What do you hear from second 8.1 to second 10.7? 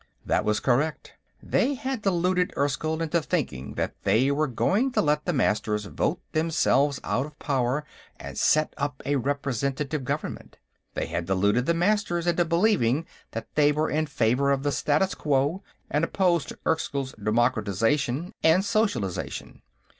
and set up a representative government.